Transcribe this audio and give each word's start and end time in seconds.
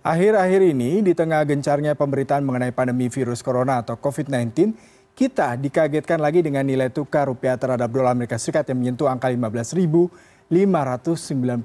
Akhir-akhir 0.00 0.64
ini, 0.64 1.04
di 1.04 1.12
tengah 1.12 1.44
gencarnya 1.44 1.92
pemberitaan 1.92 2.40
mengenai 2.40 2.72
pandemi 2.72 3.12
virus 3.12 3.44
corona 3.44 3.84
atau 3.84 4.00
COVID-19, 4.00 4.72
kita 5.12 5.60
dikagetkan 5.60 6.16
lagi 6.16 6.40
dengan 6.40 6.64
nilai 6.64 6.88
tukar 6.88 7.28
rupiah 7.28 7.60
terhadap 7.60 7.92
dolar 7.92 8.16
Amerika 8.16 8.40
Serikat 8.40 8.64
yang 8.72 8.80
menyentuh 8.80 9.12
angka 9.12 9.28
15.590 9.28 10.48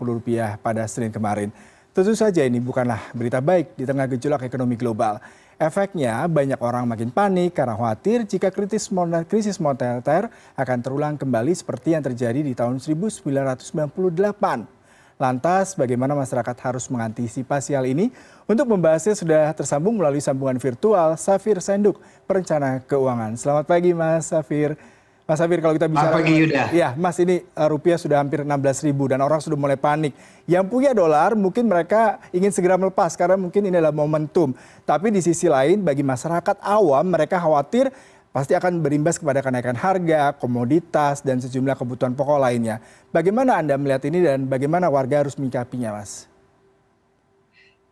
rupiah 0.04 0.60
pada 0.60 0.84
Senin 0.84 1.16
kemarin. 1.16 1.48
Tentu 1.96 2.12
saja 2.12 2.44
ini 2.44 2.60
bukanlah 2.60 3.00
berita 3.16 3.40
baik 3.40 3.80
di 3.80 3.88
tengah 3.88 4.04
gejolak 4.12 4.44
ekonomi 4.44 4.76
global. 4.76 5.24
Efeknya 5.56 6.28
banyak 6.28 6.60
orang 6.60 6.92
makin 6.92 7.16
panik 7.16 7.56
karena 7.56 7.80
khawatir 7.80 8.28
jika 8.28 8.52
krisis 8.52 8.92
krisis 9.32 9.64
moneter 9.64 10.28
akan 10.60 10.78
terulang 10.84 11.16
kembali 11.16 11.56
seperti 11.56 11.96
yang 11.96 12.04
terjadi 12.04 12.44
di 12.44 12.52
tahun 12.52 12.84
1998. 12.84 14.75
Lantas, 15.16 15.80
bagaimana 15.80 16.12
masyarakat 16.12 16.58
harus 16.60 16.92
mengantisipasi 16.92 17.72
hal 17.72 17.88
ini? 17.88 18.12
Untuk 18.52 18.68
membahasnya 18.68 19.16
sudah 19.16 19.48
tersambung 19.56 19.96
melalui 19.96 20.20
sambungan 20.20 20.60
virtual 20.60 21.16
Safir 21.16 21.64
Senduk, 21.64 22.04
perencana 22.28 22.84
keuangan. 22.84 23.32
Selamat 23.40 23.64
pagi 23.64 23.96
Mas 23.96 24.28
Safir. 24.28 24.76
Mas 25.24 25.40
Safir, 25.40 25.64
kalau 25.64 25.72
kita 25.72 25.88
bicara... 25.88 26.20
Pagi 26.20 26.36
Yuda. 26.36 26.68
Ya, 26.76 26.92
Mas 27.00 27.16
ini 27.24 27.48
uh, 27.56 27.68
rupiah 27.72 27.96
sudah 27.96 28.20
hampir 28.20 28.44
16 28.44 28.92
ribu 28.92 29.08
dan 29.08 29.24
orang 29.24 29.40
sudah 29.40 29.56
mulai 29.56 29.80
panik. 29.80 30.12
Yang 30.52 30.68
punya 30.68 30.92
dolar 30.92 31.32
mungkin 31.32 31.72
mereka 31.72 32.20
ingin 32.36 32.52
segera 32.52 32.76
melepas 32.76 33.16
karena 33.16 33.40
mungkin 33.40 33.72
ini 33.72 33.80
adalah 33.80 33.96
momentum. 33.96 34.52
Tapi 34.84 35.16
di 35.16 35.24
sisi 35.24 35.48
lain 35.48 35.80
bagi 35.80 36.04
masyarakat 36.04 36.60
awam 36.60 37.08
mereka 37.08 37.40
khawatir 37.40 37.88
pasti 38.36 38.52
akan 38.52 38.84
berimbas 38.84 39.16
kepada 39.16 39.40
kenaikan 39.40 39.80
harga, 39.80 40.36
komoditas, 40.36 41.24
dan 41.24 41.40
sejumlah 41.40 41.80
kebutuhan 41.80 42.12
pokok 42.12 42.36
lainnya. 42.36 42.84
Bagaimana 43.16 43.64
Anda 43.64 43.80
melihat 43.80 44.04
ini 44.12 44.20
dan 44.20 44.52
bagaimana 44.52 44.92
warga 44.92 45.24
harus 45.24 45.40
menyikapinya, 45.40 45.96
Mas? 45.96 46.28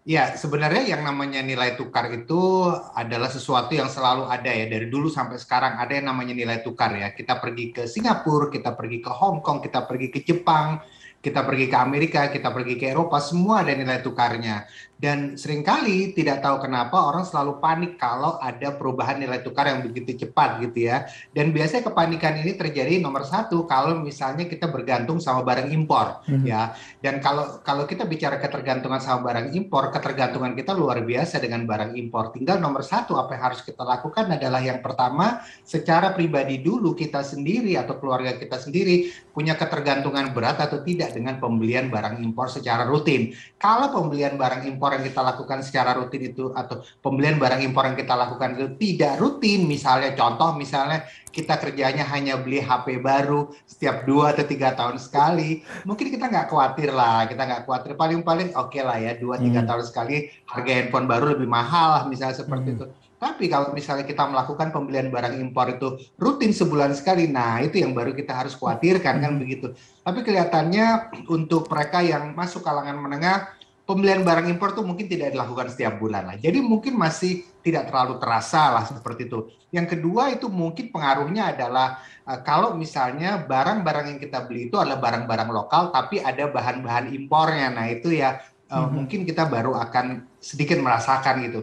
Ya, 0.03 0.35
sebenarnya 0.35 0.83
yang 0.83 1.07
namanya 1.07 1.39
nilai 1.39 1.79
tukar 1.79 2.11
itu 2.11 2.67
adalah 2.91 3.31
sesuatu 3.31 3.71
yang 3.71 3.87
selalu 3.87 4.27
ada 4.27 4.51
ya. 4.51 4.67
Dari 4.67 4.91
dulu 4.91 5.07
sampai 5.07 5.39
sekarang 5.39 5.79
ada 5.79 5.95
yang 5.95 6.11
namanya 6.11 6.35
nilai 6.35 6.59
tukar 6.59 6.91
ya. 6.91 7.15
Kita 7.15 7.39
pergi 7.39 7.71
ke 7.71 7.87
Singapura, 7.87 8.51
kita 8.51 8.75
pergi 8.75 8.99
ke 8.99 9.07
Hong 9.15 9.39
Kong, 9.39 9.63
kita 9.63 9.87
pergi 9.87 10.11
ke 10.11 10.27
Jepang, 10.27 10.83
kita 11.23 11.47
pergi 11.47 11.71
ke 11.71 11.77
Amerika, 11.79 12.27
kita 12.27 12.51
pergi 12.51 12.75
ke 12.75 12.91
Eropa, 12.91 13.23
semua 13.23 13.63
ada 13.63 13.71
nilai 13.71 14.03
tukarnya. 14.03 14.67
Dan 15.03 15.35
sering 15.35 15.67
kali 15.67 16.15
tidak 16.15 16.39
tahu 16.39 16.63
kenapa 16.63 16.95
orang 16.95 17.27
selalu 17.27 17.59
panik 17.59 17.99
kalau 17.99 18.39
ada 18.39 18.71
perubahan 18.71 19.19
nilai 19.19 19.43
tukar 19.43 19.67
yang 19.67 19.83
begitu 19.83 20.15
cepat 20.15 20.63
gitu 20.63 20.87
ya. 20.87 21.03
Dan 21.35 21.51
biasanya 21.51 21.91
kepanikan 21.91 22.39
ini 22.39 22.55
terjadi 22.55 23.03
nomor 23.03 23.27
satu 23.27 23.67
kalau 23.67 23.99
misalnya 23.99 24.47
kita 24.47 24.71
bergantung 24.71 25.19
sama 25.19 25.43
barang 25.43 25.75
impor 25.75 26.23
hmm. 26.23 26.47
ya. 26.47 26.71
Dan 27.03 27.19
kalau 27.19 27.59
kalau 27.67 27.83
kita 27.83 28.07
bicara 28.07 28.39
ketergantungan 28.39 29.03
sama 29.03 29.27
barang 29.27 29.51
impor, 29.51 29.91
ketergantungan 29.91 30.55
kita 30.55 30.71
luar 30.71 31.03
biasa 31.03 31.43
dengan 31.43 31.67
barang 31.67 31.99
impor. 31.99 32.31
Tinggal 32.31 32.63
nomor 32.63 32.87
satu 32.87 33.19
apa 33.19 33.35
yang 33.35 33.51
harus 33.51 33.59
kita 33.59 33.83
lakukan 33.83 34.31
adalah 34.31 34.63
yang 34.63 34.79
pertama 34.79 35.43
secara 35.67 36.15
pribadi 36.15 36.63
dulu 36.63 36.95
kita 36.95 37.27
sendiri 37.27 37.75
atau 37.75 37.99
keluarga 37.99 38.39
kita 38.39 38.55
sendiri 38.55 39.11
punya 39.35 39.59
ketergantungan 39.59 40.31
berat 40.31 40.63
atau 40.63 40.79
tidak 40.79 41.11
dengan 41.11 41.43
pembelian 41.43 41.91
barang 41.91 42.23
impor 42.23 42.47
secara 42.47 42.87
rutin. 42.87 43.35
Kalau 43.59 43.91
pembelian 43.91 44.39
barang 44.39 44.63
impor 44.63 44.92
yang 44.95 45.03
kita 45.03 45.21
lakukan 45.21 45.59
secara 45.65 45.97
rutin 45.97 46.29
itu 46.29 46.53
atau 46.53 46.85
pembelian 47.01 47.41
barang 47.41 47.61
impor 47.65 47.89
yang 47.89 47.97
kita 47.97 48.13
lakukan 48.13 48.55
itu 48.57 48.65
tidak 48.77 49.19
rutin 49.19 49.65
misalnya 49.65 50.13
contoh 50.13 50.53
misalnya 50.53 51.03
kita 51.33 51.57
kerjanya 51.57 52.05
hanya 52.13 52.37
beli 52.37 52.61
HP 52.61 53.01
baru 53.01 53.49
setiap 53.65 54.05
dua 54.05 54.37
atau 54.37 54.45
tiga 54.45 54.77
tahun 54.77 55.01
sekali 55.01 55.65
mungkin 55.83 56.13
kita 56.13 56.29
nggak 56.29 56.47
khawatir 56.53 56.93
lah 56.93 57.25
kita 57.25 57.41
nggak 57.41 57.61
khawatir 57.65 57.97
paling-paling 57.97 58.53
oke 58.53 58.69
okay 58.69 58.85
lah 58.85 59.01
ya 59.01 59.17
dua 59.17 59.41
tiga 59.41 59.65
hmm. 59.65 59.69
tahun 59.69 59.83
sekali 59.83 60.29
harga 60.45 60.71
handphone 60.71 61.09
baru 61.09 61.33
lebih 61.33 61.49
mahal 61.49 61.97
lah 61.97 62.03
misalnya 62.05 62.37
seperti 62.37 62.69
hmm. 62.69 62.77
itu 62.77 62.85
tapi 63.23 63.47
kalau 63.47 63.71
misalnya 63.71 64.03
kita 64.03 64.27
melakukan 64.27 64.75
pembelian 64.75 65.07
barang 65.07 65.39
impor 65.39 65.71
itu 65.71 65.95
rutin 66.19 66.51
sebulan 66.51 66.91
sekali, 66.91 67.31
nah 67.31 67.63
itu 67.63 67.79
yang 67.79 67.95
baru 67.95 68.11
kita 68.11 68.35
harus 68.35 68.51
khawatirkan 68.51 69.23
kan 69.23 69.31
hmm. 69.31 69.39
begitu. 69.39 69.71
Tapi 70.03 70.27
kelihatannya 70.27 71.15
untuk 71.31 71.71
mereka 71.71 72.03
yang 72.03 72.35
masuk 72.35 72.67
kalangan 72.67 72.99
menengah, 72.99 73.47
pembelian 73.83 74.23
barang 74.23 74.47
impor 74.47 74.71
tuh 74.71 74.83
mungkin 74.87 75.11
tidak 75.11 75.35
dilakukan 75.35 75.67
setiap 75.67 75.99
bulan 75.99 76.23
lah. 76.27 76.37
Jadi 76.39 76.63
mungkin 76.63 76.95
masih 76.95 77.43
tidak 77.63 77.91
terlalu 77.91 78.19
terasa 78.19 78.71
lah 78.71 78.83
seperti 78.87 79.27
itu. 79.27 79.51
Yang 79.75 79.97
kedua 79.97 80.31
itu 80.31 80.47
mungkin 80.47 80.91
pengaruhnya 80.91 81.55
adalah 81.55 81.99
uh, 82.23 82.39
kalau 82.43 82.75
misalnya 82.75 83.43
barang-barang 83.43 84.15
yang 84.15 84.19
kita 84.19 84.47
beli 84.47 84.71
itu 84.71 84.79
adalah 84.79 84.99
barang-barang 85.03 85.49
lokal 85.51 85.91
tapi 85.91 86.23
ada 86.23 86.47
bahan-bahan 86.47 87.11
impornya. 87.11 87.67
Nah, 87.75 87.85
itu 87.91 88.15
ya 88.15 88.39
uh, 88.71 88.87
hmm. 88.87 88.89
mungkin 88.91 89.19
kita 89.27 89.47
baru 89.51 89.75
akan 89.75 90.23
sedikit 90.39 90.79
merasakan 90.79 91.43
gitu. 91.43 91.61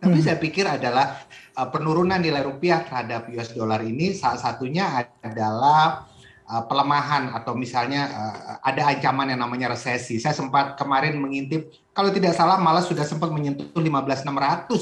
Tapi 0.00 0.16
hmm. 0.16 0.24
saya 0.24 0.36
pikir 0.40 0.64
adalah 0.64 1.24
uh, 1.56 1.68
penurunan 1.68 2.20
nilai 2.20 2.44
rupiah 2.44 2.84
terhadap 2.84 3.28
US 3.32 3.52
dollar 3.52 3.80
ini 3.84 4.12
salah 4.16 4.40
satunya 4.40 5.08
adalah 5.20 6.08
uh, 6.50 6.66
pelemahan 6.66 7.30
atau 7.30 7.54
misalnya 7.54 8.02
uh, 8.10 8.34
ada 8.66 8.90
ancaman 8.90 9.30
yang 9.30 9.40
namanya 9.46 9.70
resesi. 9.72 10.18
Saya 10.18 10.34
sempat 10.34 10.74
kemarin 10.74 11.16
mengintip 11.22 11.70
kalau 11.90 12.14
tidak 12.14 12.38
salah 12.38 12.54
malah 12.62 12.86
sudah 12.86 13.02
sempat 13.02 13.34
menyentuh 13.34 13.66
15.600 13.74 14.22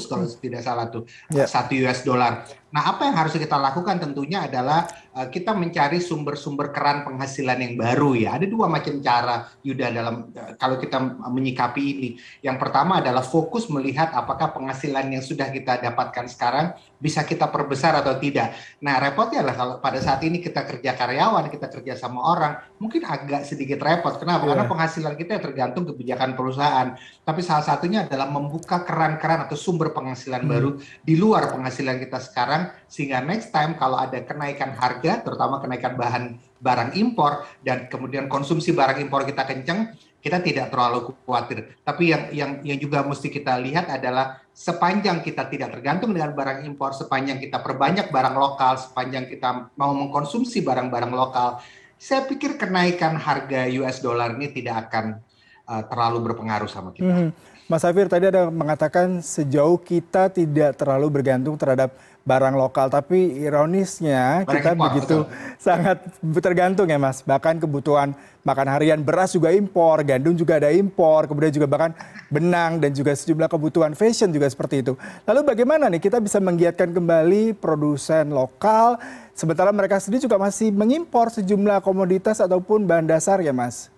kalau 0.05 0.25
hmm. 0.29 0.41
tidak 0.45 0.61
salah 0.61 0.85
tuh 0.93 1.09
yeah. 1.33 1.49
satu 1.49 1.73
US 1.81 2.05
dollar. 2.05 2.45
Nah, 2.69 2.85
apa 2.85 3.09
yang 3.09 3.17
harus 3.17 3.33
kita 3.33 3.57
lakukan 3.57 3.97
tentunya 3.97 4.45
adalah 4.45 4.85
uh, 5.17 5.25
kita 5.25 5.57
mencari 5.57 5.97
sumber-sumber 5.97 6.69
keran 6.69 7.01
penghasilan 7.01 7.57
yang 7.65 7.73
baru 7.81 8.13
ya. 8.13 8.37
Ada 8.37 8.45
dua 8.45 8.69
macam 8.69 9.01
cara 9.01 9.49
Yuda 9.65 9.89
dalam 9.89 10.29
uh, 10.29 10.53
kalau 10.53 10.77
kita 10.77 11.01
menyikapi 11.33 11.81
ini. 11.81 12.09
Yang 12.45 12.57
pertama 12.61 13.01
adalah 13.01 13.25
fokus 13.25 13.65
melihat 13.73 14.13
apakah 14.13 14.53
penghasilan 14.53 15.09
yang 15.09 15.25
sudah 15.25 15.49
kita 15.49 15.81
dapatkan 15.81 16.29
sekarang 16.29 16.77
bisa 17.01 17.25
kita 17.25 17.49
perbesar 17.49 17.97
atau 17.97 18.21
tidak. 18.21 18.53
Nah, 18.85 19.01
repotnya 19.01 19.41
adalah 19.41 19.57
kalau 19.57 19.75
pada 19.81 19.97
saat 19.97 20.21
ini 20.21 20.37
kita 20.37 20.61
kerja 20.69 20.93
karyawan, 20.93 21.49
kita 21.49 21.73
kerja 21.73 21.97
sama 21.97 22.21
orang, 22.21 22.53
mungkin 22.77 23.01
agak 23.01 23.49
sedikit 23.49 23.81
repot. 23.81 24.13
Kenapa? 24.21 24.45
Yeah. 24.45 24.53
Karena 24.53 24.65
penghasilan 24.69 25.13
kita 25.17 25.41
tergantung 25.41 25.89
kebijakan 25.89 26.37
perusahaan 26.37 26.98
tapi 27.23 27.45
salah 27.45 27.61
satunya 27.61 28.05
adalah 28.07 28.27
membuka 28.31 28.81
keran-keran 28.81 29.45
atau 29.45 29.57
sumber 29.59 29.93
penghasilan 29.93 30.43
hmm. 30.45 30.51
baru 30.51 30.69
di 31.03 31.15
luar 31.19 31.53
penghasilan 31.53 32.01
kita 32.01 32.19
sekarang 32.21 32.73
sehingga 32.89 33.21
next 33.21 33.51
time 33.53 33.77
kalau 33.77 33.99
ada 33.99 34.21
kenaikan 34.23 34.73
harga 34.73 35.21
terutama 35.21 35.61
kenaikan 35.61 35.93
bahan 35.99 36.37
barang 36.59 36.91
impor 36.99 37.47
dan 37.63 37.87
kemudian 37.87 38.27
konsumsi 38.27 38.75
barang 38.75 38.99
impor 38.99 39.23
kita 39.23 39.47
kencang 39.47 39.95
kita 40.19 40.43
tidak 40.43 40.67
terlalu 40.67 41.15
khawatir. 41.23 41.79
Tapi 41.79 42.11
yang 42.11 42.23
yang 42.35 42.51
yang 42.67 42.79
juga 42.79 42.99
mesti 43.07 43.31
kita 43.31 43.55
lihat 43.55 43.87
adalah 43.87 44.43
sepanjang 44.51 45.23
kita 45.23 45.47
tidak 45.47 45.79
tergantung 45.79 46.11
dengan 46.11 46.35
barang 46.35 46.67
impor, 46.67 46.91
sepanjang 46.91 47.39
kita 47.39 47.63
perbanyak 47.63 48.11
barang 48.11 48.35
lokal, 48.35 48.75
sepanjang 48.75 49.31
kita 49.31 49.71
mau 49.79 49.95
mengkonsumsi 49.95 50.59
barang-barang 50.59 51.13
lokal, 51.15 51.63
saya 51.99 52.23
pikir 52.27 52.55
kenaikan 52.55 53.19
harga 53.19 53.67
US 53.79 53.99
dollar 53.99 54.35
ini 54.35 54.51
tidak 54.55 54.87
akan 54.87 55.19
uh, 55.69 55.83
terlalu 55.85 56.33
berpengaruh 56.33 56.67
sama 56.67 56.89
kita. 56.89 57.13
Hmm. 57.13 57.31
Mas 57.69 57.85
Safir 57.85 58.09
tadi 58.09 58.25
ada 58.25 58.49
mengatakan 58.49 59.21
sejauh 59.21 59.77
kita 59.77 60.33
tidak 60.33 60.73
terlalu 60.73 61.21
bergantung 61.21 61.53
terhadap 61.53 61.93
barang 62.25 62.57
lokal, 62.57 62.89
tapi 62.89 63.45
ironisnya 63.45 64.41
barang 64.41 64.53
kita 64.57 64.69
impor, 64.73 64.85
begitu 64.89 65.17
betul. 65.21 65.57
sangat 65.61 65.97
tergantung 66.41 66.89
ya 66.89 66.97
Mas. 66.97 67.21
Bahkan 67.21 67.61
kebutuhan 67.61 68.17
makan 68.41 68.67
harian 68.73 68.97
beras 69.05 69.37
juga 69.37 69.53
impor, 69.53 70.01
gandum 70.01 70.33
juga 70.33 70.57
ada 70.57 70.73
impor, 70.73 71.29
kemudian 71.29 71.53
juga 71.53 71.69
bahkan 71.69 71.93
benang 72.33 72.81
dan 72.81 72.89
juga 72.89 73.13
sejumlah 73.13 73.45
kebutuhan 73.45 73.93
fashion 73.93 74.33
juga 74.33 74.49
seperti 74.49 74.81
itu. 74.81 74.97
Lalu 75.29 75.53
bagaimana 75.53 75.93
nih 75.93 76.01
kita 76.01 76.17
bisa 76.17 76.41
menggiatkan 76.41 76.89
kembali 76.89 77.53
produsen 77.53 78.33
lokal 78.33 78.97
sementara 79.37 79.69
mereka 79.69 80.01
sendiri 80.01 80.25
juga 80.25 80.41
masih 80.41 80.73
mengimpor 80.73 81.29
sejumlah 81.29 81.85
komoditas 81.85 82.41
ataupun 82.41 82.89
bahan 82.89 83.05
dasar 83.05 83.45
ya 83.45 83.53
Mas? 83.53 83.93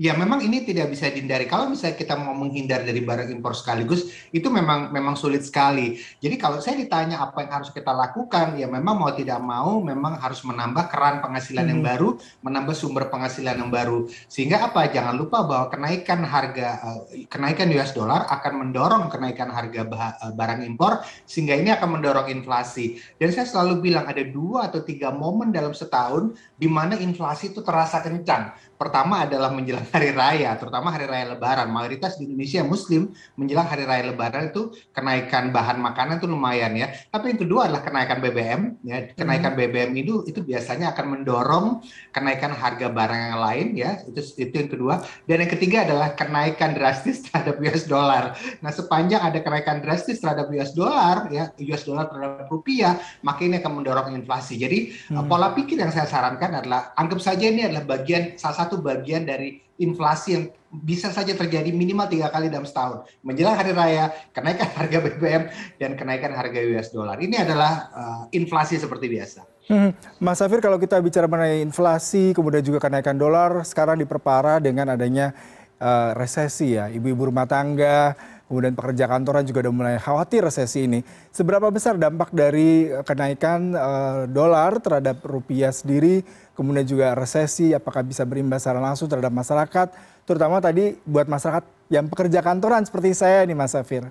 Ya 0.00 0.16
memang 0.16 0.40
ini 0.40 0.64
tidak 0.64 0.88
bisa 0.88 1.12
dihindari. 1.12 1.44
Kalau 1.44 1.68
misalnya 1.68 2.00
kita 2.00 2.16
mau 2.16 2.32
menghindar 2.32 2.88
dari 2.88 3.04
barang 3.04 3.28
impor 3.28 3.52
sekaligus, 3.52 4.08
itu 4.32 4.48
memang 4.48 4.88
memang 4.88 5.12
sulit 5.12 5.44
sekali. 5.44 6.00
Jadi 6.24 6.40
kalau 6.40 6.56
saya 6.64 6.80
ditanya 6.80 7.20
apa 7.20 7.44
yang 7.44 7.60
harus 7.60 7.68
kita 7.68 7.92
lakukan, 7.92 8.56
ya 8.56 8.64
memang 8.64 8.96
mau 8.96 9.12
tidak 9.12 9.36
mau, 9.44 9.84
memang 9.84 10.16
harus 10.16 10.40
menambah 10.40 10.88
keran 10.88 11.20
penghasilan 11.20 11.68
hmm. 11.68 11.72
yang 11.76 11.82
baru, 11.84 12.08
menambah 12.40 12.72
sumber 12.72 13.12
penghasilan 13.12 13.60
yang 13.60 13.68
baru. 13.68 14.08
Sehingga 14.32 14.72
apa? 14.72 14.88
Jangan 14.88 15.20
lupa 15.20 15.44
bahwa 15.44 15.68
kenaikan 15.68 16.24
harga, 16.24 16.68
eh, 17.12 17.28
kenaikan 17.28 17.68
US 17.76 17.92
dollar 17.92 18.24
akan 18.32 18.52
mendorong 18.56 19.12
kenaikan 19.12 19.52
harga 19.52 19.84
eh, 19.84 20.32
barang 20.32 20.64
impor, 20.64 21.04
sehingga 21.28 21.52
ini 21.52 21.76
akan 21.76 22.00
mendorong 22.00 22.32
inflasi. 22.32 22.96
Dan 23.20 23.36
saya 23.36 23.44
selalu 23.44 23.84
bilang 23.92 24.08
ada 24.08 24.24
dua 24.24 24.72
atau 24.72 24.80
tiga 24.80 25.12
momen 25.12 25.52
dalam 25.52 25.76
setahun 25.76 26.32
di 26.56 26.72
mana 26.72 26.96
inflasi 26.96 27.52
itu 27.52 27.60
terasa 27.60 28.00
kencang. 28.00 28.69
Pertama 28.80 29.28
adalah 29.28 29.52
menjelang 29.52 29.84
hari 29.92 30.08
raya, 30.16 30.56
terutama 30.56 30.88
hari 30.88 31.04
raya 31.04 31.36
Lebaran. 31.36 31.68
Mayoritas 31.68 32.16
di 32.16 32.24
Indonesia 32.24 32.64
Muslim 32.64 33.12
menjelang 33.36 33.68
hari 33.68 33.84
raya 33.84 34.08
Lebaran 34.08 34.48
itu 34.48 34.72
kenaikan 34.96 35.52
bahan 35.52 35.76
makanan 35.84 36.16
itu 36.16 36.24
lumayan 36.24 36.72
ya. 36.72 36.88
Tapi 37.12 37.36
yang 37.36 37.40
kedua 37.44 37.68
adalah 37.68 37.84
kenaikan 37.84 38.24
BBM. 38.24 38.80
Ya, 38.80 39.12
kenaikan 39.12 39.52
hmm. 39.52 39.60
BBM 39.60 39.90
itu 40.00 40.14
itu 40.24 40.40
biasanya 40.40 40.96
akan 40.96 41.12
mendorong 41.12 41.84
kenaikan 42.08 42.56
harga 42.56 42.88
barang 42.88 43.20
yang 43.20 43.36
lain 43.36 43.66
ya. 43.76 43.90
Itu 44.08 44.24
itu 44.48 44.54
yang 44.56 44.70
kedua. 44.72 45.04
Dan 45.28 45.44
yang 45.44 45.52
ketiga 45.52 45.84
adalah 45.84 46.16
kenaikan 46.16 46.72
drastis 46.72 47.20
terhadap 47.28 47.60
US 47.60 47.84
dollar. 47.84 48.32
Nah 48.64 48.72
sepanjang 48.72 49.20
ada 49.20 49.44
kenaikan 49.44 49.84
drastis 49.84 50.24
terhadap 50.24 50.48
US 50.56 50.72
dollar 50.72 51.28
ya, 51.28 51.52
US 51.68 51.84
dollar 51.84 52.08
terhadap 52.08 52.48
rupiah, 52.48 52.96
maka 53.20 53.44
ini 53.44 53.60
akan 53.60 53.84
mendorong 53.84 54.16
inflasi. 54.16 54.56
Jadi 54.56 54.96
hmm. 55.12 55.28
pola 55.28 55.52
pikir 55.52 55.76
yang 55.76 55.92
saya 55.92 56.08
sarankan 56.08 56.64
adalah 56.64 56.96
anggap 56.96 57.20
saja 57.20 57.44
ini 57.44 57.68
adalah 57.68 57.84
bagian 57.84 58.40
salah 58.40 58.56
satu 58.56 58.69
bagian 58.78 59.26
dari 59.26 59.58
inflasi 59.80 60.28
yang 60.38 60.44
bisa 60.70 61.10
saja 61.10 61.34
terjadi 61.34 61.74
minimal 61.74 62.06
tiga 62.06 62.30
kali 62.30 62.46
dalam 62.46 62.62
setahun 62.62 63.02
menjelang 63.26 63.58
hari 63.58 63.74
raya 63.74 64.14
kenaikan 64.30 64.70
harga 64.78 64.98
BBM 65.02 65.42
dan 65.82 65.98
kenaikan 65.98 66.30
harga 66.30 66.60
US 66.70 66.94
dollar 66.94 67.18
ini 67.18 67.34
adalah 67.42 67.90
uh, 67.90 68.22
inflasi 68.30 68.78
seperti 68.78 69.10
biasa. 69.10 69.42
Hmm. 69.66 69.90
Mas 70.22 70.38
Safir 70.38 70.62
kalau 70.62 70.78
kita 70.78 70.94
bicara 71.02 71.26
mengenai 71.26 71.58
inflasi 71.64 72.30
kemudian 72.30 72.62
juga 72.62 72.78
kenaikan 72.78 73.18
dolar 73.18 73.66
sekarang 73.66 73.98
diperparah 73.98 74.62
dengan 74.62 74.94
adanya 74.94 75.34
uh, 75.80 76.12
resesi 76.14 76.76
ya 76.76 76.92
ibu-ibu 76.92 77.32
rumah 77.32 77.48
tangga 77.48 78.14
kemudian 78.50 78.74
pekerja 78.74 79.06
kantoran 79.06 79.46
juga 79.46 79.62
sudah 79.62 79.70
mulai 79.70 79.96
khawatir 80.02 80.42
resesi 80.42 80.90
ini. 80.90 81.06
Seberapa 81.30 81.70
besar 81.70 81.94
dampak 81.94 82.34
dari 82.34 82.90
eh, 82.90 83.06
kenaikan 83.06 83.70
uh, 83.78 84.26
dolar 84.26 84.82
terhadap 84.82 85.22
rupiah 85.22 85.70
sendiri, 85.70 86.26
kemudian 86.58 86.82
juga 86.82 87.14
resesi, 87.14 87.70
apakah 87.70 88.02
bisa 88.02 88.26
berimbas 88.26 88.66
secara 88.66 88.82
langsung 88.82 89.06
terhadap 89.06 89.30
masyarakat, 89.30 89.94
terutama 90.26 90.58
tadi 90.58 90.98
buat 91.06 91.30
masyarakat 91.30 91.62
yang 91.94 92.10
pekerja 92.10 92.42
kantoran 92.42 92.82
seperti 92.82 93.14
saya 93.14 93.46
nih 93.46 93.54
Mas 93.54 93.70
Safir? 93.70 94.10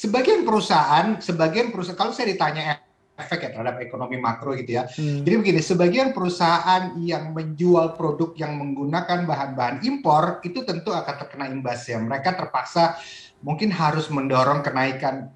sebagian 0.06 0.46
perusahaan, 0.46 1.18
sebagian 1.18 1.74
perusahaan, 1.74 1.98
kalau 1.98 2.14
saya 2.14 2.30
ditanya 2.30 2.78
efek 3.14 3.46
ya 3.46 3.50
terhadap 3.54 3.78
ekonomi 3.78 4.18
makro 4.18 4.58
gitu 4.58 4.82
ya. 4.82 4.90
Hmm. 4.90 5.22
Jadi 5.22 5.36
begini, 5.38 5.62
sebagian 5.62 6.10
perusahaan 6.18 6.98
yang 6.98 7.30
menjual 7.32 7.94
produk 7.94 8.34
yang 8.34 8.58
menggunakan 8.58 9.30
bahan-bahan 9.30 9.86
impor 9.86 10.42
itu 10.42 10.66
tentu 10.66 10.90
akan 10.90 11.16
terkena 11.22 11.46
imbasnya. 11.50 12.02
Mereka 12.02 12.34
terpaksa 12.34 12.98
mungkin 13.46 13.70
harus 13.70 14.10
mendorong 14.10 14.66
kenaikan 14.66 15.30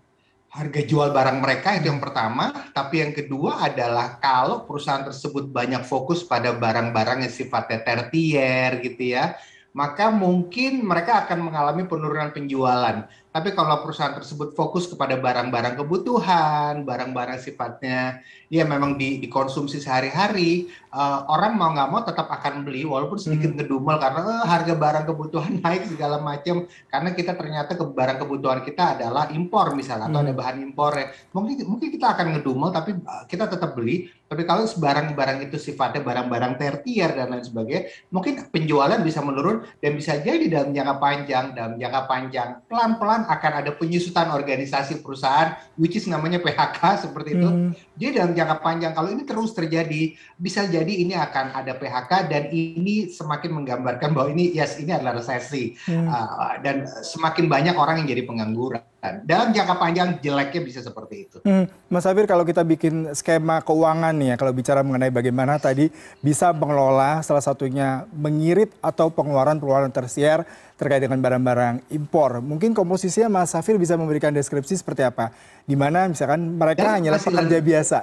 harga 0.47 0.81
jual 0.81 1.13
barang 1.13 1.37
mereka 1.37 1.77
itu 1.77 1.91
yang 1.91 2.01
pertama, 2.01 2.49
tapi 2.73 3.05
yang 3.05 3.13
kedua 3.13 3.61
adalah 3.61 4.17
kalau 4.17 4.65
perusahaan 4.65 5.05
tersebut 5.05 5.53
banyak 5.53 5.85
fokus 5.85 6.25
pada 6.25 6.55
barang-barang 6.55 7.27
yang 7.27 7.33
sifatnya 7.33 7.85
tertier 7.85 8.81
gitu 8.81 9.13
ya, 9.13 9.37
maka 9.77 10.09
mungkin 10.09 10.81
mereka 10.81 11.27
akan 11.27 11.51
mengalami 11.51 11.85
penurunan 11.85 12.33
penjualan. 12.33 13.05
Tapi 13.31 13.53
kalau 13.53 13.85
perusahaan 13.85 14.15
tersebut 14.17 14.57
fokus 14.57 14.89
kepada 14.89 15.19
barang-barang 15.19 15.77
kebutuhan, 15.77 16.81
barang-barang 16.87 17.37
sifatnya 17.37 18.23
ya 18.47 18.63
memang 18.63 18.95
di, 18.95 19.19
dikonsumsi 19.19 19.83
sehari-hari, 19.83 20.71
uh, 20.95 21.27
orang 21.27 21.53
mau 21.59 21.69
nggak 21.75 21.89
mau 21.91 22.01
tetap 22.01 22.31
akan 22.31 22.63
beli 22.63 22.87
walaupun 22.87 23.19
sedikit 23.19 23.51
hmm. 23.51 23.57
ngedumel 23.59 23.99
karena 23.99 24.21
uh, 24.23 24.45
harga 24.47 24.73
barang 24.73 25.05
kebutuhan 25.05 25.53
naik 25.63 25.83
segala 25.91 26.17
macam 26.23 26.65
karena 26.87 27.09
kita 27.11 27.35
ternyata 27.35 27.75
ke 27.75 27.83
barang 27.83 28.17
kebutuhan 28.23 28.59
kita 28.63 28.97
adalah 28.97 29.29
impor 29.35 29.75
misalnya 29.75 30.07
atau 30.07 30.23
ada 30.23 30.33
hmm. 30.33 30.39
bahan 30.39 30.57
impor 30.63 30.91
ya. 30.95 31.07
Mungkin 31.35 31.55
mungkin 31.67 31.87
kita 31.91 32.07
akan 32.15 32.25
ngedumel 32.39 32.69
tapi 32.71 32.95
eh, 32.95 33.23
kita 33.27 33.45
tetap 33.51 33.75
beli. 33.75 34.09
Tapi 34.27 34.43
kalau 34.43 34.67
barang-barang 34.67 35.47
itu 35.47 35.55
sifatnya 35.55 36.03
barang-barang 36.03 36.59
tertier 36.59 37.15
dan 37.15 37.31
lain 37.31 37.47
sebagainya, 37.47 38.11
mungkin 38.11 38.43
penjualan 38.51 38.99
bisa 38.99 39.23
menurun 39.23 39.63
dan 39.79 39.95
bisa 39.95 40.19
jadi 40.19 40.51
dalam 40.51 40.75
jangka 40.75 40.95
panjang, 40.99 41.45
dalam 41.55 41.79
jangka 41.79 42.01
panjang 42.11 42.49
pelan-pelan 42.67 43.16
akan 43.25 43.51
ada 43.63 43.71
penyusutan 43.73 44.29
organisasi 44.29 45.01
perusahaan, 45.01 45.57
which 45.79 45.97
is 45.97 46.05
namanya 46.05 46.37
PHK 46.37 47.09
seperti 47.09 47.39
itu. 47.39 47.49
Hmm. 47.49 47.71
Jadi 47.97 48.11
dalam 48.19 48.31
jangka 48.37 48.57
panjang 48.61 48.93
kalau 48.93 49.09
ini 49.09 49.23
terus 49.25 49.55
terjadi, 49.55 50.13
bisa 50.37 50.67
jadi 50.69 50.93
ini 50.93 51.17
akan 51.17 51.57
ada 51.57 51.73
PHK 51.73 52.29
dan 52.29 52.43
ini 52.53 53.09
semakin 53.09 53.63
menggambarkan 53.63 54.13
bahwa 54.13 54.29
ini 54.35 54.53
yes 54.53 54.77
ini 54.77 54.93
adalah 54.93 55.17
resesi 55.17 55.73
hmm. 55.87 56.05
uh, 56.05 56.53
dan 56.61 56.85
semakin 56.85 57.49
banyak 57.49 57.75
orang 57.79 58.03
yang 58.03 58.13
jadi 58.13 58.23
pengangguran. 58.27 58.83
Dalam 58.97 59.53
jangka 59.53 59.77
panjang 59.77 60.17
jeleknya 60.19 60.61
bisa 60.65 60.79
seperti 60.81 61.29
itu. 61.29 61.37
Hmm. 61.45 61.69
Mas 61.87 62.09
Afir 62.09 62.25
kalau 62.25 62.41
kita 62.41 62.65
bikin 62.65 63.13
skema 63.13 63.61
keuangan 63.61 64.09
nih 64.17 64.33
ya, 64.33 64.35
kalau 64.41 64.49
bicara 64.51 64.81
mengenai 64.81 65.13
bagaimana 65.13 65.61
tadi 65.61 65.93
bisa 66.19 66.49
mengelola 66.49 67.21
salah 67.21 67.45
satunya 67.45 68.09
mengirit 68.09 68.73
atau 68.81 69.13
pengeluaran-pengeluaran 69.13 69.93
tersier 69.93 70.43
terkait 70.81 71.05
dengan 71.05 71.21
barang-barang 71.21 71.85
impor. 71.93 72.41
Mungkin 72.41 72.73
komposisinya 72.73 73.29
Mas 73.29 73.53
Safir 73.53 73.77
bisa 73.77 73.93
memberikan 73.95 74.33
deskripsi 74.33 74.81
seperti 74.81 75.05
apa? 75.05 75.29
Di 75.63 75.77
mana 75.77 76.09
misalkan 76.09 76.57
mereka 76.57 76.89
ya, 76.89 76.91
hanyalah 76.97 77.21
pekerja 77.21 77.57
biasa. 77.61 77.99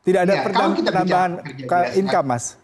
Tidak 0.00 0.20
ada 0.24 0.32
ya, 0.32 0.42
penambahan 0.48 1.30
income, 1.92 2.26
Mas. 2.26 2.56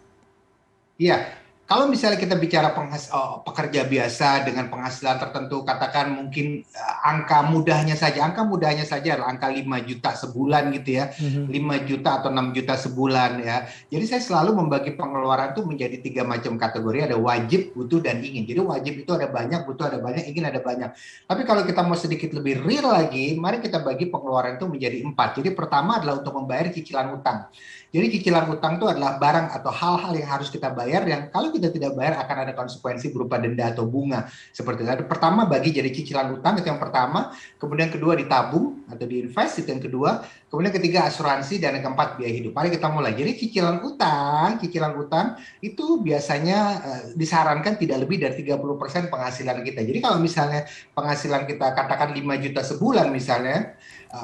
Iya, 0.97 1.21
kalau 1.67 1.91
misalnya 1.91 2.15
kita 2.15 2.39
bicara 2.39 2.71
penghas, 2.71 3.11
oh, 3.11 3.43
pekerja 3.43 3.83
biasa 3.83 4.47
dengan 4.47 4.71
penghasilan 4.71 5.19
tertentu, 5.19 5.67
katakan 5.67 6.15
mungkin 6.15 6.63
uh, 6.63 6.95
angka 7.03 7.43
mudahnya 7.43 7.91
saja, 7.99 8.23
angka 8.23 8.47
mudahnya 8.47 8.87
saja 8.87 9.19
adalah 9.19 9.35
angka 9.35 9.51
5 9.51 9.67
juta 9.83 10.15
sebulan 10.15 10.71
gitu 10.79 10.89
ya, 10.95 11.11
mm-hmm. 11.11 11.83
5 11.83 11.89
juta 11.91 12.09
atau 12.23 12.31
6 12.31 12.55
juta 12.55 12.73
sebulan 12.79 13.31
ya. 13.43 13.57
Jadi 13.91 14.05
saya 14.07 14.23
selalu 14.23 14.63
membagi 14.63 14.95
pengeluaran 14.95 15.51
itu 15.51 15.67
menjadi 15.67 15.99
tiga 15.99 16.23
macam 16.23 16.55
kategori, 16.55 17.11
ada 17.11 17.19
wajib, 17.19 17.75
butuh, 17.75 17.99
dan 17.99 18.23
ingin. 18.23 18.47
Jadi 18.47 18.61
wajib 18.63 18.93
itu 19.03 19.11
ada 19.11 19.27
banyak, 19.27 19.67
butuh 19.67 19.91
ada 19.91 19.99
banyak, 19.99 20.23
ingin 20.23 20.47
ada 20.47 20.63
banyak. 20.63 20.95
Tapi 21.27 21.41
kalau 21.43 21.67
kita 21.67 21.83
mau 21.83 21.99
sedikit 21.99 22.31
lebih 22.31 22.63
real 22.63 22.95
lagi, 22.95 23.35
mari 23.35 23.59
kita 23.59 23.83
bagi 23.83 24.07
pengeluaran 24.07 24.55
itu 24.55 24.71
menjadi 24.71 25.03
empat. 25.03 25.43
Jadi 25.43 25.51
pertama 25.51 25.99
adalah 25.99 26.23
untuk 26.23 26.31
membayar 26.31 26.71
cicilan 26.71 27.11
utang. 27.11 27.51
Jadi 27.87 28.19
cicilan 28.19 28.51
utang 28.51 28.75
itu 28.75 28.85
adalah 28.85 29.15
barang 29.15 29.47
atau 29.55 29.71
hal-hal 29.71 30.11
yang 30.19 30.27
harus 30.27 30.51
kita 30.51 30.75
bayar 30.75 31.07
yang 31.07 31.31
kalau 31.31 31.55
kita 31.55 31.71
tidak 31.71 31.95
bayar 31.95 32.19
akan 32.19 32.37
ada 32.43 32.53
konsekuensi 32.53 33.15
berupa 33.15 33.39
denda 33.39 33.71
atau 33.71 33.87
bunga. 33.87 34.27
Seperti 34.51 34.83
itu. 34.83 35.07
Pertama 35.07 35.47
bagi 35.47 35.71
jadi 35.71 35.87
cicilan 35.87 36.35
utang 36.35 36.59
itu 36.59 36.67
yang 36.67 36.83
pertama, 36.83 37.31
kemudian 37.55 37.87
kedua 37.87 38.19
ditabung 38.19 38.83
atau 38.91 39.07
diinvest 39.07 39.63
itu 39.63 39.69
yang 39.71 39.79
kedua, 39.79 40.19
kemudian 40.51 40.75
ketiga 40.75 41.07
asuransi 41.07 41.63
dan 41.63 41.79
yang 41.79 41.91
keempat 41.91 42.19
biaya 42.19 42.33
hidup. 42.35 42.51
Mari 42.51 42.75
kita 42.75 42.87
mulai. 42.91 43.15
Jadi 43.15 43.31
cicilan 43.39 43.79
utang, 43.79 44.59
cicilan 44.59 44.93
utang 44.99 45.25
itu 45.63 46.03
biasanya 46.03 46.59
uh, 46.83 47.01
disarankan 47.15 47.79
tidak 47.79 48.03
lebih 48.03 48.19
dari 48.19 48.35
30% 48.43 49.07
penghasilan 49.07 49.63
kita. 49.63 49.79
Jadi 49.87 49.99
kalau 50.03 50.19
misalnya 50.19 50.67
penghasilan 50.91 51.47
kita 51.47 51.71
katakan 51.71 52.11
5 52.11 52.43
juta 52.43 52.61
sebulan 52.67 53.07
misalnya, 53.15 53.79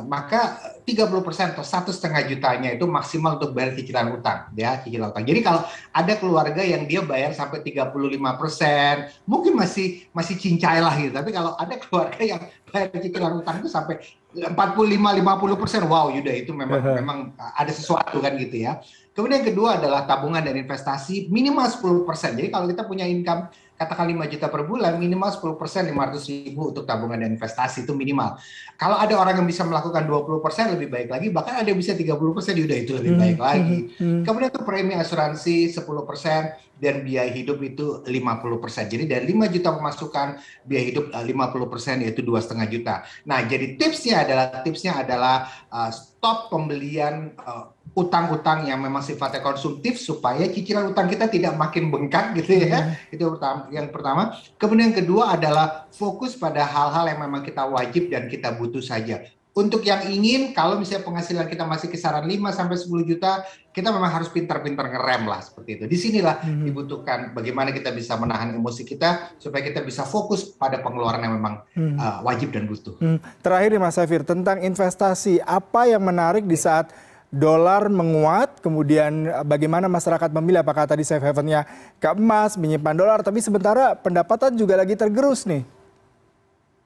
maka 0.08 0.60
30% 0.88 1.56
atau 1.56 1.66
satu 1.66 1.92
setengah 1.92 2.24
jutanya 2.28 2.72
itu 2.72 2.88
maksimal 2.88 3.36
untuk 3.36 3.52
bayar 3.52 3.76
cicilan 3.76 4.16
utang 4.16 4.52
ya 4.56 4.80
cicilan 4.80 5.12
utang. 5.12 5.28
Jadi 5.28 5.40
kalau 5.44 5.62
ada 5.92 6.14
keluarga 6.16 6.62
yang 6.64 6.88
dia 6.88 7.04
bayar 7.04 7.36
sampai 7.36 7.60
35%, 7.64 9.28
mungkin 9.28 9.54
masih 9.60 10.08
masih 10.16 10.36
cincai 10.40 10.80
lah 10.80 10.96
gitu. 10.96 11.12
Tapi 11.12 11.30
kalau 11.36 11.56
ada 11.60 11.76
keluarga 11.80 12.24
yang 12.24 12.42
bayar 12.72 12.96
cicilan 12.96 13.34
utang 13.40 13.60
itu 13.60 13.70
sampai 13.72 14.00
45 14.34 14.56
50%, 14.56 15.92
wow 15.92 16.10
Yuda 16.10 16.34
itu 16.34 16.52
memang 16.56 16.82
memang 16.82 17.18
ada 17.38 17.70
sesuatu 17.70 18.18
kan 18.24 18.34
gitu 18.40 18.64
ya. 18.64 18.80
Kemudian 19.14 19.46
yang 19.46 19.54
kedua 19.54 19.78
adalah 19.78 20.10
tabungan 20.10 20.42
dan 20.42 20.58
investasi 20.58 21.30
minimal 21.30 21.70
10%. 21.70 22.34
Jadi 22.34 22.50
kalau 22.50 22.66
kita 22.66 22.82
punya 22.90 23.06
income 23.06 23.46
katakan 23.74 24.06
5 24.06 24.32
juta 24.32 24.48
per 24.48 24.64
bulan, 24.64 24.96
minimal 25.02 25.30
10 25.34 25.60
persen 25.60 25.82
500 25.90 26.30
ribu 26.30 26.70
untuk 26.72 26.86
tabungan 26.86 27.20
dan 27.20 27.34
investasi 27.34 27.84
itu 27.84 27.94
minimal. 27.98 28.38
Kalau 28.78 28.98
ada 28.98 29.14
orang 29.18 29.42
yang 29.42 29.48
bisa 29.50 29.66
melakukan 29.66 30.06
20 30.06 30.46
persen 30.46 30.66
lebih 30.72 30.88
baik 30.94 31.10
lagi, 31.10 31.28
bahkan 31.34 31.60
ada 31.60 31.68
yang 31.68 31.80
bisa 31.80 31.98
30 31.98 32.14
persen, 32.36 32.54
udah 32.54 32.78
itu 32.78 32.92
lebih 32.96 33.14
hmm, 33.18 33.22
baik 33.22 33.38
hmm, 33.38 33.46
lagi. 33.46 33.80
Hmm. 33.98 34.22
Kemudian 34.24 34.50
itu 34.54 34.62
premi 34.62 34.94
asuransi 34.96 35.74
10 35.74 36.10
persen 36.10 36.42
dan 36.84 37.06
biaya 37.06 37.32
hidup 37.32 37.64
itu 37.64 38.04
50 38.04 38.64
persen. 38.64 38.86
Jadi 38.92 39.04
dari 39.08 39.26
5 39.32 39.54
juta 39.56 39.70
pemasukan, 39.72 40.28
biaya 40.68 40.86
hidup 40.92 41.06
50 41.16 41.24
eh, 41.24 41.70
persen 41.72 41.96
yaitu 42.04 42.22
dua 42.26 42.44
setengah 42.44 42.68
juta. 42.68 42.96
Nah 43.24 43.40
jadi 43.48 43.80
tipsnya 43.80 44.28
adalah 44.28 44.46
tipsnya 44.66 45.00
adalah 45.00 45.48
uh, 45.72 45.88
stop 45.94 46.52
pembelian 46.52 47.32
uh, 47.40 47.72
utang-utang 47.94 48.66
yang 48.66 48.82
memang 48.82 49.06
sifatnya 49.06 49.46
konsumtif 49.46 50.02
supaya 50.02 50.50
cicilan 50.50 50.90
utang 50.90 51.06
kita 51.06 51.30
tidak 51.30 51.54
makin 51.54 51.94
bengkak 51.94 52.34
gitu 52.42 52.66
ya. 52.66 52.90
Hmm. 52.90 53.14
Itu 53.14 53.38
yang 53.70 53.94
pertama. 53.94 54.34
Kemudian 54.58 54.90
yang 54.90 54.98
kedua 54.98 55.38
adalah 55.38 55.86
fokus 55.94 56.34
pada 56.34 56.66
hal-hal 56.66 57.06
yang 57.14 57.22
memang 57.22 57.46
kita 57.46 57.64
wajib 57.70 58.10
dan 58.10 58.26
kita 58.26 58.58
butuh 58.58 58.82
saja. 58.82 59.22
Untuk 59.54 59.86
yang 59.86 60.10
ingin 60.10 60.50
kalau 60.50 60.82
misalnya 60.82 61.06
penghasilan 61.06 61.46
kita 61.46 61.62
masih 61.62 61.86
kisaran 61.86 62.26
5 62.26 62.58
sampai 62.58 62.74
10 62.74 62.90
juta, 63.06 63.46
kita 63.70 63.94
memang 63.94 64.10
harus 64.10 64.26
pintar-pintar 64.34 64.90
ngerem 64.90 65.30
lah 65.30 65.46
seperti 65.46 65.78
itu. 65.78 65.86
Di 65.86 65.98
sinilah 66.02 66.42
hmm. 66.42 66.66
dibutuhkan 66.66 67.20
bagaimana 67.38 67.70
kita 67.70 67.94
bisa 67.94 68.18
menahan 68.18 68.50
emosi 68.58 68.82
kita 68.82 69.38
supaya 69.38 69.62
kita 69.62 69.86
bisa 69.86 70.10
fokus 70.10 70.50
pada 70.58 70.82
pengeluaran 70.82 71.22
yang 71.22 71.38
memang 71.38 71.62
hmm. 71.78 72.02
uh, 72.02 72.26
wajib 72.26 72.50
dan 72.50 72.66
butuh. 72.66 72.98
Hmm. 72.98 73.22
Terakhir 73.46 73.78
nih 73.78 73.82
Mas 73.86 73.94
Safir 73.94 74.26
tentang 74.26 74.58
investasi, 74.58 75.38
apa 75.46 75.86
yang 75.86 76.02
menarik 76.02 76.50
di 76.50 76.58
saat 76.58 76.90
dolar 77.34 77.90
menguat, 77.90 78.62
kemudian 78.62 79.26
bagaimana 79.42 79.90
masyarakat 79.90 80.30
memilih 80.38 80.62
apakah 80.62 80.86
tadi 80.86 81.02
safe 81.02 81.26
havennya 81.26 81.66
ke 81.98 82.06
emas, 82.14 82.54
menyimpan 82.54 82.94
dolar, 82.94 83.20
tapi 83.26 83.42
sementara 83.42 83.98
pendapatan 83.98 84.54
juga 84.54 84.78
lagi 84.78 84.94
tergerus 84.94 85.50
nih. 85.50 85.66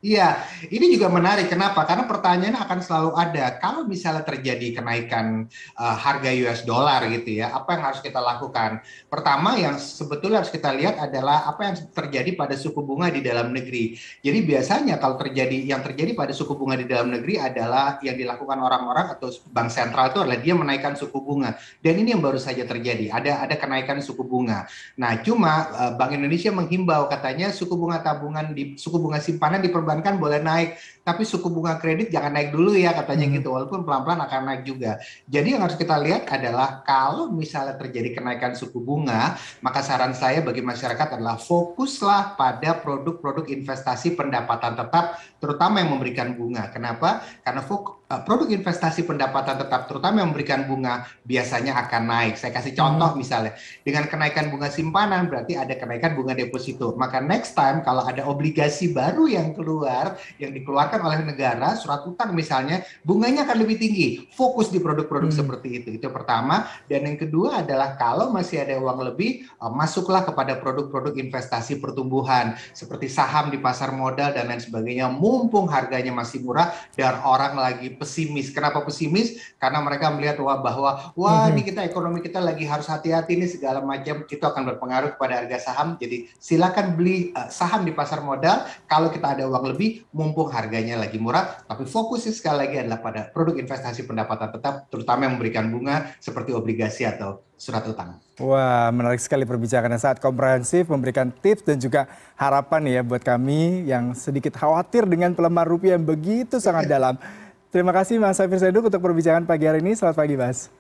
Iya, 0.07 0.39
ini 0.71 0.95
juga 0.95 1.11
menarik. 1.11 1.51
Kenapa? 1.51 1.83
Karena 1.83 2.07
pertanyaannya 2.07 2.63
akan 2.63 2.79
selalu 2.79 3.11
ada. 3.19 3.59
Kalau 3.59 3.83
misalnya 3.83 4.23
terjadi 4.23 4.79
kenaikan 4.79 5.51
uh, 5.75 5.95
harga 5.99 6.31
US 6.47 6.63
dollar 6.63 7.03
gitu 7.11 7.43
ya, 7.43 7.51
apa 7.51 7.75
yang 7.75 7.83
harus 7.91 7.99
kita 7.99 8.23
lakukan? 8.23 8.79
Pertama 9.11 9.59
yang 9.59 9.75
sebetulnya 9.75 10.39
harus 10.39 10.53
kita 10.55 10.71
lihat 10.71 10.95
adalah 10.95 11.43
apa 11.51 11.59
yang 11.67 11.75
terjadi 11.91 12.39
pada 12.39 12.55
suku 12.55 12.79
bunga 12.79 13.11
di 13.11 13.19
dalam 13.19 13.51
negeri. 13.51 13.99
Jadi 14.23 14.39
biasanya 14.47 14.95
kalau 14.95 15.19
terjadi 15.19 15.75
yang 15.75 15.83
terjadi 15.83 16.15
pada 16.15 16.31
suku 16.31 16.55
bunga 16.55 16.79
di 16.79 16.87
dalam 16.87 17.11
negeri 17.11 17.43
adalah 17.43 17.99
yang 17.99 18.15
dilakukan 18.15 18.63
orang-orang 18.63 19.11
atau 19.11 19.27
bank 19.51 19.75
sentral 19.75 20.15
itu 20.15 20.23
adalah 20.23 20.39
dia 20.39 20.55
menaikkan 20.55 20.95
suku 20.95 21.19
bunga. 21.19 21.59
Dan 21.83 21.99
ini 21.99 22.15
yang 22.15 22.23
baru 22.23 22.39
saja 22.39 22.63
terjadi. 22.63 23.11
Ada 23.11 23.43
ada 23.43 23.59
kenaikan 23.59 23.99
suku 23.99 24.23
bunga. 24.23 24.71
Nah, 24.95 25.19
cuma 25.19 25.67
uh, 25.75 25.91
Bank 25.99 26.15
Indonesia 26.15 26.55
menghimbau 26.55 27.11
katanya 27.11 27.51
suku 27.51 27.75
bunga 27.75 27.99
tabungan 27.99 28.55
di 28.55 28.79
suku 28.79 28.95
bunga 29.03 29.19
simpanan 29.19 29.59
di 29.59 29.67
boleh 30.01 30.39
naik, 30.39 30.77
tapi 31.04 31.24
suku 31.24 31.48
bunga 31.48 31.80
kredit 31.80 32.12
jangan 32.12 32.36
naik 32.36 32.54
dulu 32.54 32.75
ya 32.75 32.96
katanya 32.96 33.27
hmm. 33.27 33.36
gitu, 33.42 33.51
walaupun 33.51 33.84
pelan-pelan 33.84 34.22
akan 34.24 34.42
naik 34.48 34.63
juga. 34.63 35.01
Jadi 35.27 35.56
yang 35.56 35.63
harus 35.63 35.75
kita 35.75 35.98
lihat 36.00 36.27
adalah 36.32 36.86
kalau 36.88 37.32
misalnya 37.32 37.75
terjadi 37.75 38.22
kenaikan 38.22 38.56
suku 38.56 38.80
bunga, 38.80 39.36
maka 39.60 39.84
saran 39.84 40.16
saya 40.16 40.39
bagi 40.44 40.63
masyarakat 40.63 41.20
adalah 41.20 41.36
fokuslah 41.42 42.39
pada 42.39 42.80
produk-produk 42.80 43.50
investasi 43.50 44.13
pendapatan 44.13 44.77
tetap, 44.77 45.20
terutama 45.42 45.84
yang 45.84 45.96
memberikan 45.96 46.32
bunga. 46.38 46.70
Kenapa? 46.70 47.25
Karena 47.44 47.63
eh, 47.63 48.06
produk 48.07 48.47
investasi 48.47 49.03
pendapatan 49.03 49.59
tetap, 49.59 49.91
terutama 49.91 50.23
yang 50.23 50.31
memberikan 50.31 50.63
bunga, 50.63 51.03
biasanya 51.27 51.75
akan 51.87 52.03
naik. 52.07 52.35
Saya 52.39 52.55
kasih 52.55 52.71
contoh 52.71 53.11
hmm. 53.11 53.19
misalnya, 53.19 53.51
dengan 53.83 54.07
kenaikan 54.07 54.47
bunga 54.47 54.71
simpanan 54.71 55.27
berarti 55.27 55.59
ada 55.59 55.75
kenaikan 55.75 56.15
bunga 56.15 56.31
deposito. 56.31 56.95
Maka 56.95 57.19
next 57.19 57.51
time 57.57 57.83
kalau 57.83 58.07
ada 58.07 58.23
obligasi 58.23 58.95
baru 58.95 59.27
yang 59.27 59.51
keluar 59.51 60.15
yang 60.39 60.55
dikeluarkan 60.55 61.03
oleh 61.03 61.19
negara 61.27 61.75
surat 61.75 62.05
utang 62.07 62.31
misalnya 62.31 62.85
bunganya 63.03 63.43
akan 63.43 63.57
lebih 63.59 63.77
tinggi 63.81 64.07
fokus 64.31 64.71
di 64.71 64.79
produk-produk 64.79 65.33
hmm. 65.33 65.39
seperti 65.43 65.67
itu 65.83 65.89
itu 65.97 66.07
pertama 66.07 66.69
dan 66.85 67.03
yang 67.03 67.17
kedua 67.19 67.65
adalah 67.65 67.99
kalau 67.99 68.31
masih 68.31 68.63
ada 68.63 68.79
uang 68.79 69.13
lebih 69.13 69.49
uh, 69.59 69.73
masuklah 69.73 70.23
kepada 70.23 70.55
produk-produk 70.61 71.17
investasi 71.17 71.81
pertumbuhan 71.81 72.55
seperti 72.71 73.11
saham 73.11 73.49
di 73.49 73.57
pasar 73.57 73.91
modal 73.91 74.31
dan 74.31 74.47
lain 74.47 74.61
sebagainya 74.61 75.09
mumpung 75.11 75.67
harganya 75.67 76.13
masih 76.13 76.45
murah 76.45 76.71
dan 76.93 77.19
orang 77.25 77.57
lagi 77.57 77.97
pesimis 77.98 78.54
kenapa 78.54 78.86
pesimis 78.86 79.58
karena 79.58 79.82
mereka 79.82 80.13
melihat 80.13 80.38
wah 80.39 80.62
bahwa 80.62 81.12
wah 81.18 81.50
hmm. 81.50 81.51
ini 81.58 81.62
kita 81.68 81.82
ekonomi 81.84 82.22
kita 82.24 82.39
lagi 82.39 82.63
harus 82.63 82.88
hati-hati 82.88 83.36
nih 83.36 83.50
segala 83.50 83.82
macam 83.82 84.24
itu 84.30 84.42
akan 84.46 84.63
berpengaruh 84.74 85.18
kepada 85.18 85.44
harga 85.44 85.58
saham 85.74 85.98
jadi 86.00 86.30
silakan 86.38 86.94
beli 86.94 87.34
uh, 87.34 87.50
saham 87.50 87.84
di 87.84 87.92
pasar 87.92 88.22
modal 88.22 88.63
kalau 88.86 89.10
kita 89.10 89.36
ada 89.36 89.44
uang 89.50 89.75
lebih 89.75 90.06
mumpung 90.13 90.54
harganya 90.54 90.96
lagi 91.01 91.18
murah 91.18 91.60
tapi 91.66 91.84
fokusnya 91.84 92.32
sekali 92.32 92.70
lagi 92.70 92.75
adalah 92.86 93.01
pada 93.01 93.22
produk 93.34 93.58
investasi 93.58 94.06
pendapatan 94.06 94.54
tetap 94.54 94.88
terutama 94.94 95.25
yang 95.25 95.36
memberikan 95.36 95.68
bunga 95.68 96.13
seperti 96.22 96.54
obligasi 96.54 97.04
atau 97.04 97.42
surat 97.58 97.82
utang. 97.89 98.22
Wah, 98.38 98.94
menarik 98.94 99.18
sekali 99.18 99.42
perbincangan 99.44 99.89
yang 99.89 100.01
sangat 100.01 100.22
komprehensif, 100.22 100.86
memberikan 100.86 101.34
tips 101.34 101.66
dan 101.66 101.82
juga 101.82 102.06
harapan 102.38 102.86
ya 102.86 103.01
buat 103.01 103.25
kami 103.25 103.89
yang 103.89 104.13
sedikit 104.13 104.54
khawatir 104.54 105.10
dengan 105.10 105.34
pelemahan 105.34 105.66
rupiah 105.66 105.98
yang 105.98 106.06
begitu 106.06 106.62
sangat 106.62 106.86
dalam. 106.94 107.18
Terima 107.67 107.91
kasih 107.91 108.15
Mas 108.15 108.39
Safir 108.39 108.59
Seduk 108.63 108.88
untuk 108.88 109.03
perbincangan 109.03 109.43
pagi 109.43 109.67
hari 109.67 109.83
ini. 109.83 109.91
Selamat 109.91 110.24
pagi, 110.24 110.36
Mas. 110.39 110.71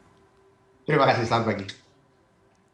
Terima 0.87 1.03
kasih, 1.03 1.27
selamat 1.27 1.45
pagi. 1.51 1.86